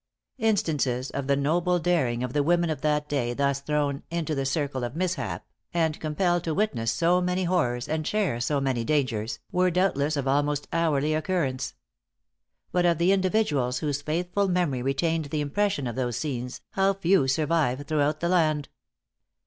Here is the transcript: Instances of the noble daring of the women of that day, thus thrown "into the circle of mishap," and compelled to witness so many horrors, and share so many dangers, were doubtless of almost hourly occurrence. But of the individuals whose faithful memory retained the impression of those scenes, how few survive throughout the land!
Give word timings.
Instances 0.39 1.11
of 1.11 1.27
the 1.27 1.35
noble 1.35 1.77
daring 1.77 2.23
of 2.23 2.33
the 2.33 2.41
women 2.41 2.71
of 2.71 2.81
that 2.81 3.07
day, 3.07 3.35
thus 3.35 3.59
thrown 3.59 4.01
"into 4.09 4.33
the 4.33 4.47
circle 4.47 4.83
of 4.83 4.95
mishap," 4.95 5.45
and 5.75 5.99
compelled 5.99 6.43
to 6.45 6.55
witness 6.55 6.91
so 6.91 7.21
many 7.21 7.43
horrors, 7.43 7.87
and 7.87 8.07
share 8.07 8.39
so 8.39 8.59
many 8.59 8.83
dangers, 8.83 9.37
were 9.51 9.69
doubtless 9.69 10.17
of 10.17 10.27
almost 10.27 10.67
hourly 10.73 11.13
occurrence. 11.13 11.75
But 12.71 12.87
of 12.87 12.97
the 12.97 13.11
individuals 13.11 13.77
whose 13.77 14.01
faithful 14.01 14.47
memory 14.47 14.81
retained 14.81 15.25
the 15.25 15.39
impression 15.41 15.85
of 15.85 15.95
those 15.95 16.17
scenes, 16.17 16.61
how 16.71 16.95
few 16.95 17.27
survive 17.27 17.85
throughout 17.85 18.21
the 18.21 18.29
land! 18.29 18.69